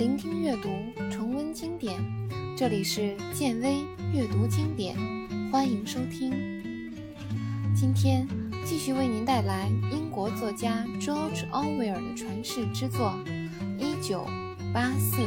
[0.00, 0.70] 聆听阅读，
[1.10, 2.02] 重温经典。
[2.56, 3.84] 这里是建威
[4.14, 4.96] 阅读经典，
[5.52, 6.32] 欢迎收听。
[7.76, 8.26] 今天
[8.64, 13.12] 继续为您带来英国作家 George Orwell 的传世之作
[13.78, 14.24] 《一九
[14.72, 15.20] 八四》。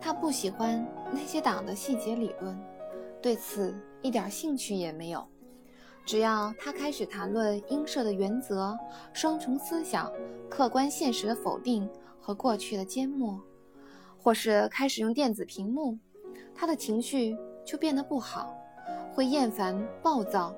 [0.00, 2.58] 他不喜欢那些党的细节理论，
[3.22, 3.72] 对此
[4.02, 5.24] 一点兴趣也没有。
[6.08, 8.74] 只要他开始谈论英社的原则、
[9.12, 10.10] 双重思想、
[10.48, 11.86] 客观现实的否定
[12.18, 13.38] 和过去的缄默，
[14.16, 15.98] 或是开始用电子屏幕，
[16.54, 18.56] 他的情绪就变得不好，
[19.12, 20.56] 会厌烦、暴躁。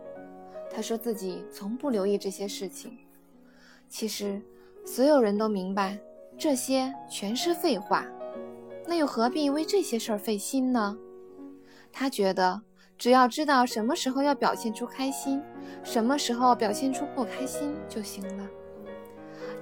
[0.72, 2.96] 他说自己从不留意这些事情。
[3.88, 4.40] 其实，
[4.84, 5.98] 所有人都明白，
[6.38, 8.06] 这些全是废话。
[8.86, 10.96] 那又何必为这些事儿费心呢？
[11.90, 12.62] 他觉得。
[13.00, 15.42] 只要知道什么时候要表现出开心，
[15.82, 18.46] 什么时候表现出不开心就行了。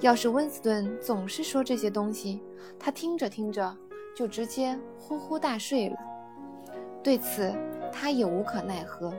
[0.00, 2.42] 要是温斯顿总是说这些东西，
[2.81, 3.77] 他听着听着
[4.12, 5.97] 就直接呼呼大睡了。
[7.00, 7.55] 对此，
[7.92, 9.14] 他也无可奈何，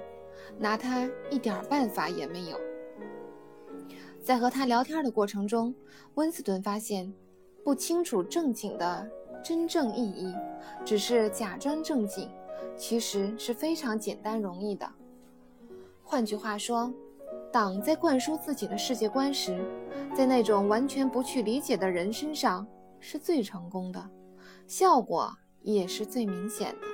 [0.57, 2.59] 拿他一点办法也没有。
[4.21, 5.73] 在和他聊天的过程中，
[6.15, 7.13] 温斯顿发现，
[7.63, 9.09] 不清楚正经的
[9.41, 10.35] 真正意义，
[10.83, 12.29] 只是假装正经。
[12.79, 14.89] 其实是非常简单容易的。
[16.01, 16.91] 换句话说，
[17.51, 19.59] 党在灌输自己的世界观时，
[20.15, 22.65] 在那种完全不去理解的人身上
[23.01, 24.09] 是最成功的，
[24.65, 25.29] 效果
[25.61, 26.87] 也是最明显的。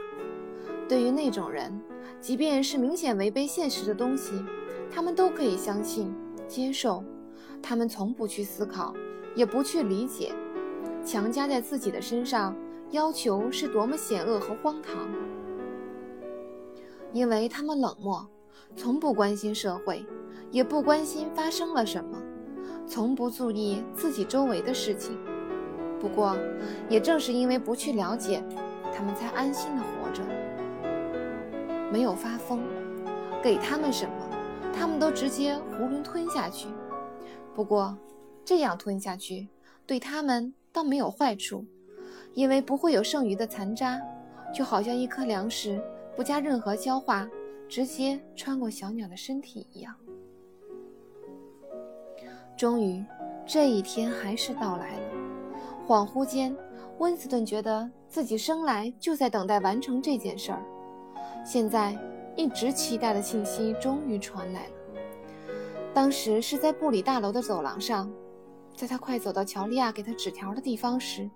[0.90, 1.80] 对于那种人，
[2.20, 4.44] 即便是明显违背现实的东西，
[4.92, 6.12] 他们都可以相信、
[6.48, 7.04] 接受。
[7.62, 8.94] 他们从不去思考，
[9.36, 10.34] 也不去理解，
[11.06, 12.56] 强加在自己的身上，
[12.90, 15.08] 要求是多么险恶和荒唐。
[17.16, 18.28] 因为他们冷漠，
[18.76, 20.06] 从不关心社会，
[20.52, 22.22] 也不关心发生了什么，
[22.86, 25.18] 从不注意自己周围的事情。
[25.98, 26.38] 不过，
[26.90, 28.44] 也正是因为不去了解，
[28.94, 30.24] 他们才安心的活着，
[31.90, 32.62] 没有发疯。
[33.42, 34.30] 给他们什么，
[34.74, 36.68] 他们都直接囫囵吞下去。
[37.54, 37.98] 不过，
[38.44, 39.48] 这样吞下去
[39.86, 41.64] 对他们倒没有坏处，
[42.34, 44.02] 因为不会有剩余的残渣，
[44.54, 45.82] 就好像一颗粮食。
[46.16, 47.30] 不加任何消化，
[47.68, 49.94] 直接穿过小鸟的身体一样。
[52.58, 53.04] 终于，
[53.46, 55.08] 这一天还是到来了。
[55.86, 56.56] 恍惚间，
[57.00, 60.64] 温斯顿觉得自己生来就在等待完成这件事儿。
[61.44, 61.98] 现在，
[62.36, 64.74] 一直期待的信息终于传来了。
[65.94, 68.10] 当时是在布里大楼的走廊上，
[68.74, 71.30] 在他快走到乔利亚给他纸条的地方时，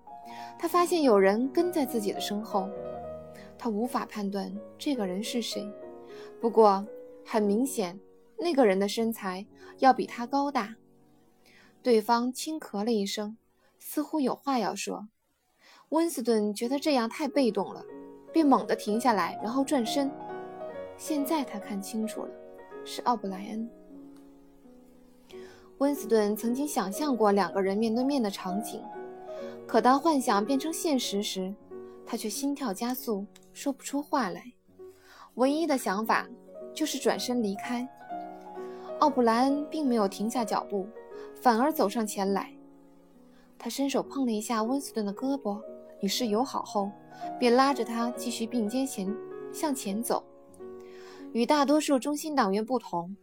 [0.57, 2.69] 他发现有人跟在自己的身后。
[3.57, 5.71] 他无法判断这个人是谁，
[6.39, 6.85] 不过
[7.25, 7.99] 很明显，
[8.37, 9.45] 那个人的身材
[9.79, 10.75] 要比他高大。
[11.81, 13.37] 对方轻咳了一声，
[13.77, 15.07] 似乎有话要说。
[15.89, 17.83] 温斯顿觉得这样太被动了，
[18.31, 20.11] 便猛地停下来，然后转身。
[20.97, 22.31] 现在他看清楚了，
[22.83, 23.69] 是奥布莱恩。
[25.77, 28.83] 温斯顿曾经想象过两个人面对面的场景，
[29.65, 31.55] 可当幻想变成现实时，
[32.09, 33.23] 他却心跳加速。
[33.53, 34.53] 说不出话来，
[35.35, 36.27] 唯一的想法
[36.73, 37.87] 就是转身离开。
[38.99, 40.87] 奥布莱恩并没有停下脚步，
[41.39, 42.51] 反而走上前来。
[43.59, 45.61] 他伸手碰了一下温斯顿的胳膊，
[46.01, 46.89] 以示友好后，
[47.37, 49.13] 便拉着他继续并肩前
[49.53, 50.23] 向前走。
[51.33, 53.15] 与大多数中心党员不同，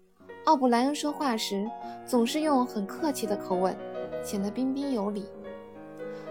[0.45, 1.69] 奥布莱恩说话时
[2.07, 3.77] 总是用很客气的口吻，
[4.23, 5.27] 显得彬彬有礼。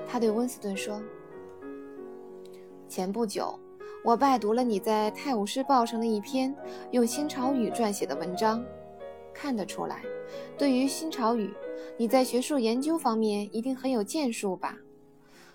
[0.07, 1.01] 他对温斯顿说
[2.95, 3.59] ：“前不久。”
[4.05, 6.55] 我拜读了你在《泰晤士报》上的一篇
[6.91, 8.63] 用新潮语撰写的文章，
[9.33, 10.03] 看得出来，
[10.57, 11.51] 对于新潮语，
[11.97, 14.77] 你在学术研究方面一定很有建树吧？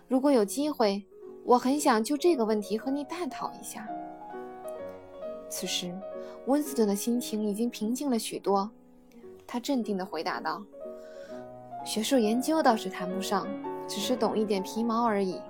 [0.09, 1.03] 如果有机会，
[1.45, 3.89] 我很想就这个问题和你探讨一下。
[5.49, 5.97] 此时，
[6.47, 8.69] 温斯顿的心情已经平静了许多，
[9.47, 10.61] 他镇定地回答道
[11.87, 13.47] ：“学术研究倒是谈不上，
[13.87, 15.41] 只是懂一点皮毛而已，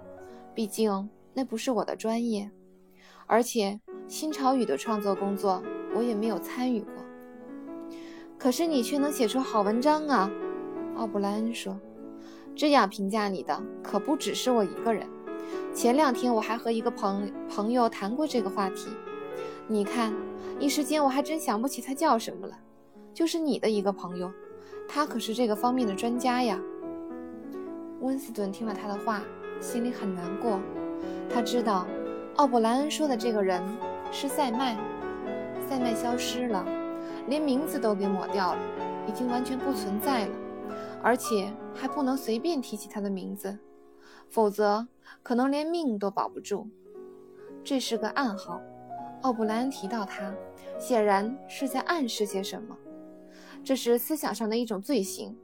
[0.55, 2.51] 毕竟那不是我的专业。”
[3.27, 5.63] 而且新潮语的创作工作
[5.95, 6.93] 我也没有参与过，
[8.37, 10.29] 可是你却能写出好文章啊！
[10.97, 11.79] 奥布莱恩说
[12.57, 15.07] ：“这样评价你的可不只是我一个人。
[15.73, 18.89] 前两天我还和一个朋朋友谈过这个话题。
[19.69, 20.13] 你看，
[20.59, 22.59] 一时间我还真想不起他叫什么了。
[23.15, 24.31] 就是你的一个朋友，
[24.89, 26.61] 他可是这个方面的专家呀。”
[28.03, 29.23] 温斯顿听了他的话，
[29.61, 30.61] 心里很难过。
[31.33, 31.87] 他知道。
[32.37, 33.63] 奥布莱恩说的这个人
[34.11, 34.75] 是塞麦，
[35.69, 36.65] 塞麦消失了，
[37.27, 38.61] 连名字都给抹掉了，
[39.07, 40.35] 已经完全不存在了，
[41.03, 43.59] 而且还不能随便提起他的名字，
[44.31, 44.87] 否则
[45.23, 46.67] 可能连命都保不住。
[47.63, 48.59] 这是个暗号，
[49.21, 50.33] 奥布莱恩提到他，
[50.79, 52.75] 显然是在暗示些什么。
[53.63, 55.37] 这是思想上的一种罪行。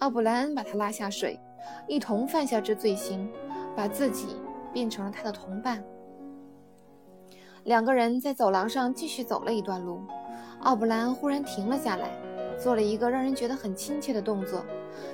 [0.00, 1.40] 奥布莱恩把他拉下水，
[1.88, 3.26] 一同犯下这罪行，
[3.74, 4.36] 把自己
[4.76, 5.82] 变成了他的同伴。
[7.64, 10.02] 两个人在走廊上继续走了一段路，
[10.60, 12.10] 奥布兰忽然停了下来，
[12.58, 14.62] 做了一个让人觉得很亲切的动作，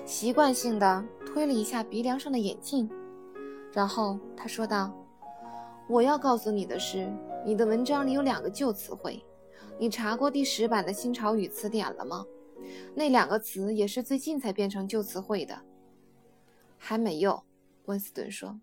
[0.04, 2.90] 习惯性的推了一下鼻梁上的眼镜，
[3.72, 4.92] 然后他说道。
[5.88, 7.08] 我要告诉你的是，
[7.46, 9.24] 你的文章里有两个旧词汇，
[9.78, 12.26] 你查过第十版的新潮语词典了吗？
[12.96, 15.56] 那两个词也是最近才变成旧词汇的。
[16.78, 17.44] 还没有，
[17.84, 18.58] 温斯顿说，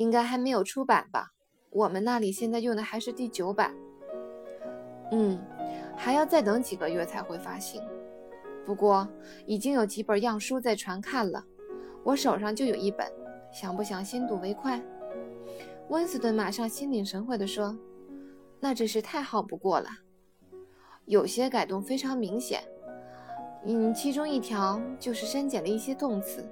[0.00, 1.34] 应该还没有出版吧？
[1.68, 3.74] 我们那里现在用的还是第九版。
[5.12, 5.38] 嗯，
[5.94, 7.82] 还要再等几个月才会发行。
[8.64, 9.06] 不过
[9.44, 11.44] 已经有几本样书在传看了，
[12.02, 13.06] 我手上就有一本，
[13.52, 14.80] 想不想先睹为快？
[15.90, 17.76] 温斯顿马上心领神会地说
[18.58, 19.90] ：“那真是太好不过了。
[21.04, 22.62] 有些改动非常明显，
[23.66, 26.42] 嗯，其中一条就是删减了一些动词。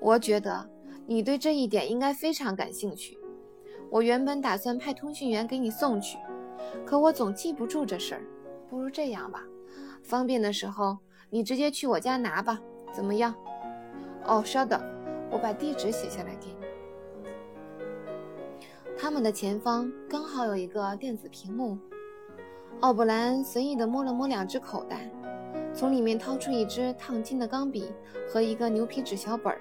[0.00, 0.68] 我觉得
[1.06, 3.18] 你对这一点应该非常感兴趣。
[3.90, 6.18] 我原本打算派通讯员给你送去，
[6.84, 8.22] 可我总记不住这事儿。
[8.68, 9.44] 不如这样吧，
[10.02, 10.98] 方便的时候
[11.30, 12.60] 你直接去我家拿吧，
[12.92, 13.34] 怎么样？
[14.24, 14.80] 哦，稍等，
[15.30, 16.56] 我把地址写下来给你。”
[18.96, 21.78] 他们的前方刚好有一个电子屏幕。
[22.80, 25.10] 奥布兰随意地摸了摸两只口袋，
[25.72, 27.92] 从里面掏出一支烫金的钢笔
[28.28, 29.60] 和一个牛皮纸小本儿。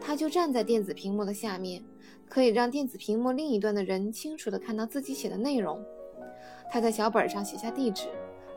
[0.00, 1.82] 他就站在电子屏幕的下面，
[2.28, 5.82] 可以让电子屏幕另一端的人清楚地看到自己写的内容。
[6.70, 8.08] 他在小本上写下地址，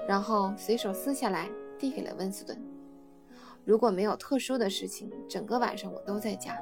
[0.08, 2.58] 然后随手撕下来递给了温斯顿。
[3.64, 6.58] 如果没有特殊的事情，整个晚上我都在家。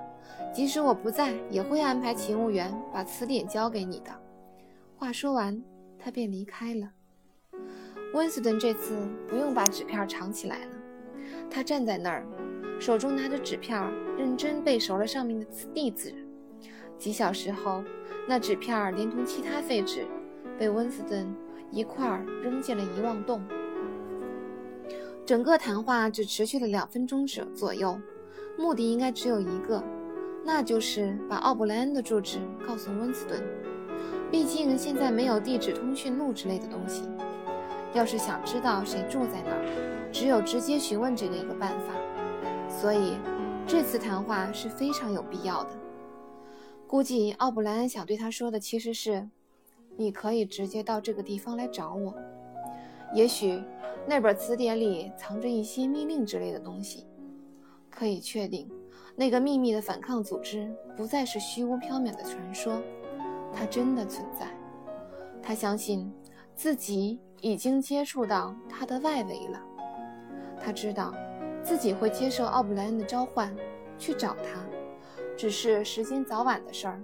[0.53, 4.11] 即使我不在，也会安排勤务员把词典交给你的。
[4.95, 5.61] 话说完，
[5.99, 6.89] 他便离开了。
[8.13, 8.95] 温斯顿这次
[9.27, 10.71] 不用把纸片藏起来了，
[11.51, 12.25] 他站在那儿，
[12.83, 13.81] 手中拿着纸片，
[14.17, 16.13] 认真背熟了上面的地址。
[16.97, 17.81] 几小时后，
[18.27, 20.05] 那纸片连同其他废纸，
[20.59, 21.33] 被温斯顿
[21.71, 23.41] 一块儿扔进了遗忘洞。
[25.25, 27.97] 整个谈话只持续了两分钟左左右，
[28.57, 29.81] 目的应该只有一个。
[30.43, 33.41] 那就是把奥布莱恩的住址告诉温斯顿，
[34.29, 37.03] 毕竟现在没有地址通讯录之类的东西。
[37.93, 41.93] 要是想知道谁住在哪儿，只有直接询问这个一个办法。
[42.81, 43.17] 所以
[43.67, 45.69] 这次谈话是非常有必要的。
[46.87, 49.29] 估计奥布莱恩想对他说的其实是：
[49.95, 52.13] 你可以直接到这个地方来找我。
[53.13, 53.63] 也许
[54.07, 57.05] 那本词典里藏着一些密令之类的东西，
[57.89, 58.69] 可以确定。
[59.15, 62.81] 那个秘密的反抗组织不再是虚无缥缈的传说，
[63.53, 64.47] 它真的存在。
[65.41, 66.11] 他相信
[66.55, 69.61] 自己已经接触到它的外围了。
[70.59, 71.13] 他知道
[71.63, 73.55] 自己会接受奥布莱恩的召唤，
[73.97, 74.65] 去找他，
[75.37, 77.01] 只是时间早晚的事儿。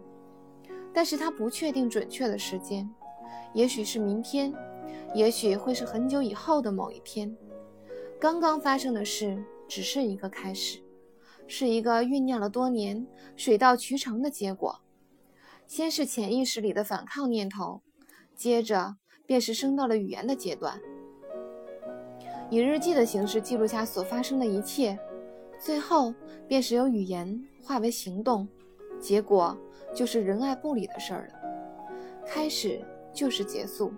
[0.93, 2.89] 但是他不确定准确的时间，
[3.53, 4.53] 也许是明天，
[5.15, 7.35] 也许会是很久以后的某一天。
[8.19, 10.83] 刚刚发生的事只是一个开始。
[11.51, 14.81] 是一个酝酿了多年、水到渠成的结果。
[15.65, 17.81] 先是潜意识里的反抗念头，
[18.35, 20.79] 接着便是升到了语言的阶段，
[22.49, 24.97] 以日记的形式记录下所发生的一切，
[25.59, 26.13] 最后
[26.47, 28.47] 便是由语言化为行动，
[28.99, 29.57] 结果
[29.95, 31.39] 就是仁爱部里的事儿了。
[32.25, 32.79] 开始
[33.13, 33.93] 就是结束，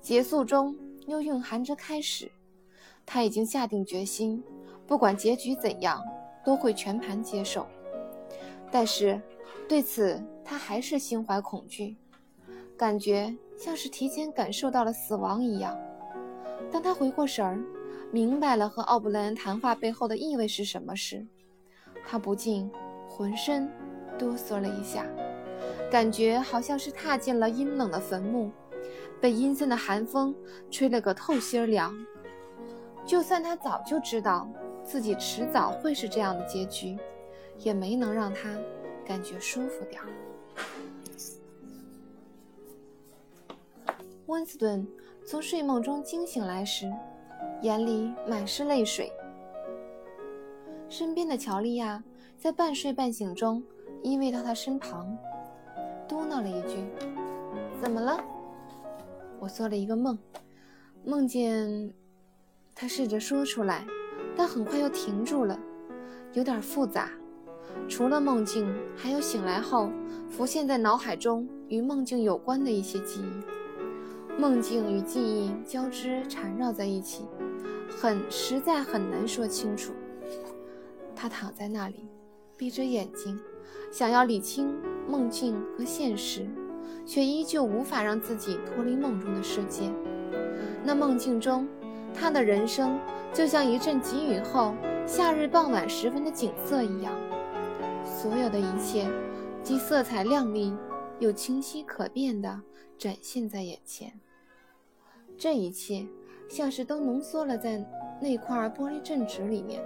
[0.00, 0.76] 结束中
[1.06, 2.30] 又蕴含着开始。
[3.04, 4.42] 他已经下定决心，
[4.86, 6.02] 不管结局怎样。
[6.44, 7.66] 都会全盘接受，
[8.70, 9.20] 但是
[9.68, 11.94] 对此他还是心怀恐惧，
[12.74, 15.78] 感觉像是提前感受到了死亡一样。
[16.72, 17.60] 当他回过神儿，
[18.10, 21.26] 明白了和奥布莱恩谈话背后的意味是什么时，
[22.06, 22.70] 他不禁
[23.08, 23.70] 浑身
[24.18, 25.06] 哆嗦了一下，
[25.90, 28.50] 感觉好像是踏进了阴冷的坟墓，
[29.20, 30.34] 被阴森的寒风
[30.70, 31.94] 吹了个透心凉。
[33.06, 34.48] 就算他早就知道。
[34.84, 36.96] 自己迟早会是这样的结局，
[37.58, 38.56] 也没能让他
[39.04, 40.08] 感觉舒服点儿。
[44.24, 44.88] 温斯顿
[45.26, 46.90] 从睡梦中惊醒来时，
[47.62, 49.12] 眼里满是泪水。
[50.88, 52.02] 身边的乔丽亚
[52.36, 53.62] 在半睡半醒中
[54.02, 55.16] 依偎到他身旁，
[56.08, 56.84] 嘟囔了一句
[57.82, 58.18] ：“怎么了？”
[59.40, 60.18] 我做了一个梦，
[61.04, 61.92] 梦见……
[62.74, 63.84] 他试着说出来。
[64.36, 65.58] 但很快又停住了，
[66.32, 67.10] 有点复杂。
[67.88, 69.90] 除了梦境，还有醒来后
[70.30, 73.57] 浮现在脑海中与梦境有关的一些记忆。
[74.38, 77.24] 梦境与记忆交织缠绕在一起，
[77.90, 79.92] 很实在很难说清楚。
[81.16, 82.06] 他躺在那里，
[82.56, 83.36] 闭着眼睛，
[83.90, 84.72] 想要理清
[85.08, 86.46] 梦境和现实，
[87.04, 89.90] 却依旧无法让自己脱离梦中的世界。
[90.84, 91.66] 那梦境中，
[92.14, 92.96] 他的人生
[93.34, 94.72] 就像一阵急雨后
[95.04, 97.12] 夏日傍晚时分的景色一样。
[98.04, 99.10] 所有的一切，
[99.64, 100.72] 既色彩亮丽，
[101.18, 102.62] 又清晰可辨地
[102.96, 104.12] 展现在眼前。
[105.38, 106.04] 这一切
[106.48, 107.82] 像是都浓缩了在
[108.20, 109.80] 那块玻璃镇纸里面，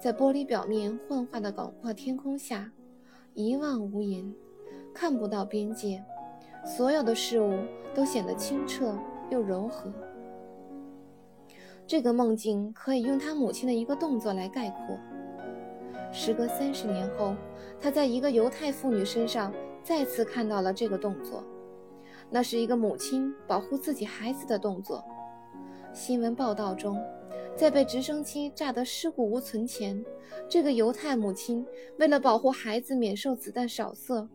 [0.00, 2.72] 在玻璃表面幻化的广阔天空下，
[3.32, 4.32] 一望无垠，
[4.92, 6.04] 看不到边界，
[6.64, 7.56] 所有的事物
[7.94, 8.98] 都显得清澈
[9.30, 9.92] 又柔和。
[11.86, 14.98] 这个梦境可以用他母亲的一个动作来概括。
[16.10, 17.36] 时隔三十年后，
[17.80, 19.52] 他在一个犹太妇女身上
[19.84, 21.44] 再次看到了这个动作，
[22.32, 25.04] 那是一个母亲保护自己孩子的动作。
[25.92, 26.98] 新闻报道中，
[27.54, 30.02] 在被直升机炸得尸骨无存前，
[30.48, 31.66] 这个犹太母亲
[31.98, 34.26] 为了保护孩子免受子弹扫射，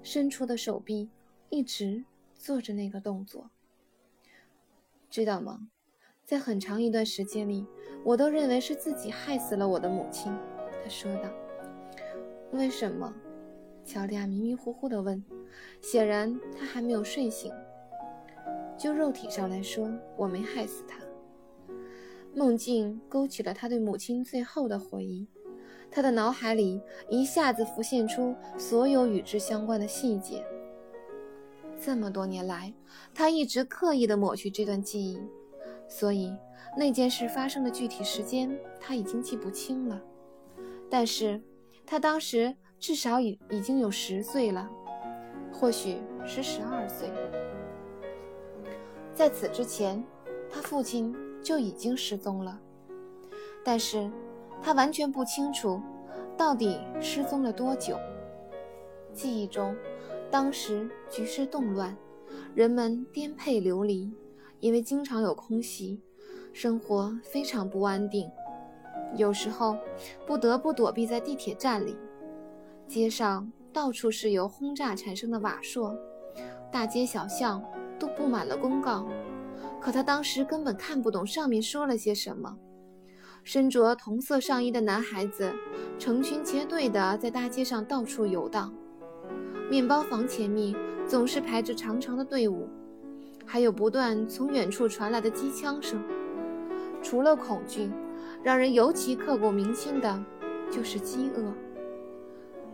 [0.00, 1.10] 伸出的手臂
[1.48, 2.04] 一直
[2.34, 3.50] 做着那个动作。
[5.10, 5.68] 知道吗？
[6.24, 7.66] 在很长一段时间里，
[8.04, 10.32] 我都认为是自己害死了我的母亲。
[10.80, 11.28] 他说道
[12.54, 13.12] ：“为什么？”
[13.84, 15.20] 乔利亚迷迷糊糊地问。
[15.80, 17.52] 显然他还没有睡醒。
[18.78, 20.98] 就肉体上来说，我没害死他。
[22.34, 25.26] 梦境勾起了他对母亲最后的回忆，
[25.90, 30.44] 他的脑海里一下子浮现出所有与之相关的细节。
[31.78, 32.72] 这么多年来，
[33.14, 35.20] 他一直刻意地抹去这段记忆，
[35.88, 36.34] 所以
[36.76, 40.00] 那件事发生的具体时间他已经记不清了。
[40.88, 41.40] 但是，
[41.84, 44.70] 他当时至少已已经有十岁了，
[45.52, 47.08] 或许是十二岁。
[49.14, 50.02] 在此之前，
[50.50, 52.58] 他父亲就已经失踪了。
[53.62, 54.10] 但是，
[54.62, 55.80] 他完全不清楚
[56.36, 57.98] 到底失踪了多久。
[59.12, 59.76] 记忆中，
[60.30, 61.94] 当时局势动乱，
[62.54, 64.10] 人们颠沛流离，
[64.60, 66.00] 因为经常有空袭，
[66.52, 68.30] 生活非常不安定。
[69.16, 69.76] 有时候
[70.26, 71.96] 不得不躲避在地铁站里，
[72.86, 75.96] 街上到处是由轰炸产生的瓦砾，
[76.70, 77.62] 大街小巷
[77.98, 79.08] 都布满了公告。
[79.80, 82.56] 可他当时根本看不懂上面说了些什么。
[83.42, 85.50] 身着同色上衣的男孩子
[85.98, 88.74] 成群结队地在大街上到处游荡，
[89.70, 90.74] 面包房前面
[91.06, 92.68] 总是排着长长的队伍，
[93.46, 96.02] 还有不断从远处传来的机枪声。
[97.02, 97.90] 除了恐惧。
[98.42, 100.24] 让人尤其刻骨铭心的，
[100.70, 101.52] 就是饥饿。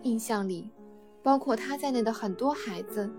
[0.03, 0.71] 印象里，
[1.27, 3.11] 包括他在内的很多孩子，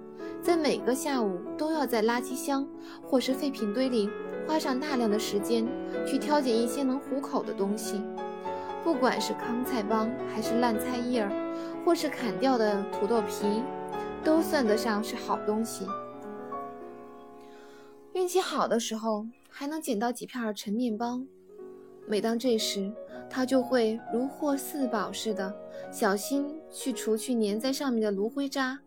[0.41, 2.65] 在每个下午都要在垃圾箱
[3.03, 4.09] 或是废品堆里
[4.47, 5.67] 花上大量的时间，
[6.07, 8.01] 去挑拣一些能糊口的东西，
[8.81, 11.29] 不管是糠菜帮还是烂菜叶儿，
[11.83, 13.61] 或是砍掉的土豆皮，
[14.23, 15.85] 都算得上是好东西。
[18.13, 21.19] 运气好的时候，还能捡到几片陈面包。
[22.07, 22.89] 每当这时，
[23.29, 25.53] 他就会如获四宝似的，
[25.91, 28.79] 小心去除去粘在上面的炉灰渣。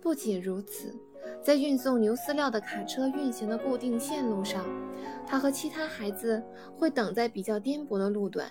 [0.00, 0.94] 不仅如此，
[1.42, 4.64] 在运送牛饲料的卡车运行的固定线路上，
[5.26, 6.42] 他和其他孩子
[6.76, 8.50] 会等在比较颠簸的路段，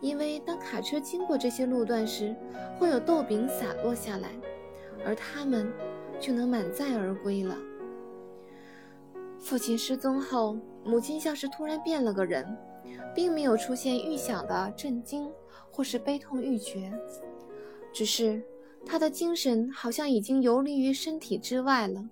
[0.00, 2.34] 因为当卡车经过这些路段时，
[2.78, 4.28] 会有豆饼洒落下来，
[5.04, 5.72] 而他们
[6.18, 7.56] 就能满载而归了。
[9.38, 10.56] 父亲失踪后。
[10.82, 12.56] 母亲像是突然变了个人，
[13.14, 15.30] 并没有出现预想的震惊
[15.70, 16.92] 或是悲痛欲绝，
[17.92, 18.42] 只是
[18.86, 22.08] 他的精神好像已经游离于身体之外了。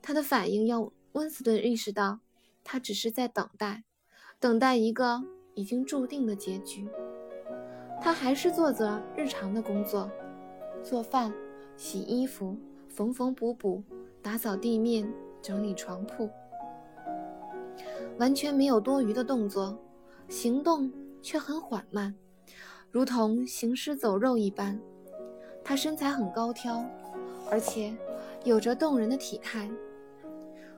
[0.00, 2.20] 他的反应让温斯顿意识到，
[2.62, 3.84] 他只是在等待，
[4.38, 5.22] 等待一个
[5.54, 6.88] 已经注定的结局。
[8.00, 10.08] 他还是做着日常的工作，
[10.84, 11.34] 做饭、
[11.76, 12.56] 洗衣服、
[12.88, 13.82] 缝缝补补、
[14.22, 15.12] 打扫地面、
[15.42, 16.30] 整理床铺。
[18.18, 19.76] 完全没有多余的动作，
[20.28, 20.92] 行动
[21.22, 22.14] 却很缓慢，
[22.90, 24.78] 如同行尸走肉一般。
[25.64, 26.84] 他身材很高挑，
[27.50, 27.96] 而且
[28.44, 29.68] 有着动人的体态。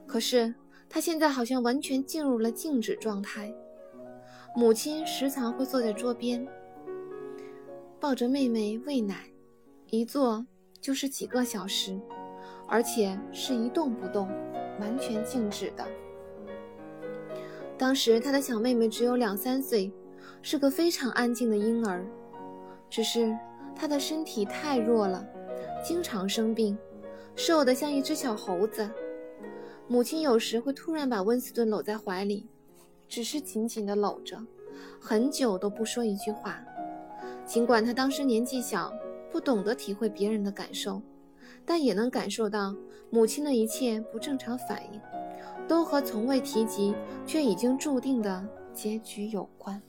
[0.06, 0.52] 可是
[0.88, 3.52] 他现在好像完全进入了静止状态。
[4.56, 6.44] 母亲时常会坐在桌边，
[8.00, 9.30] 抱着妹妹喂奶，
[9.90, 10.44] 一坐
[10.80, 12.00] 就是几个小时，
[12.66, 14.28] 而且是一动不动，
[14.80, 15.86] 完全静止的。
[17.80, 19.90] 当时他的小妹妹只有两三岁，
[20.42, 22.06] 是个非常安静的婴儿，
[22.90, 23.34] 只是
[23.74, 25.26] 她的身体太弱了，
[25.82, 26.76] 经常生病，
[27.34, 28.86] 瘦得像一只小猴子。
[29.88, 32.46] 母亲有时会突然把温斯顿搂在怀里，
[33.08, 34.36] 只是紧紧地搂着，
[35.00, 36.62] 很久都不说一句话。
[37.46, 38.92] 尽管他当时年纪小，
[39.32, 41.00] 不懂得体会别人的感受，
[41.64, 42.76] 但也能感受到
[43.08, 45.00] 母亲的一切不正常反应，
[45.70, 46.92] 都和从未提及
[47.24, 49.80] 却已经注定的结局有关。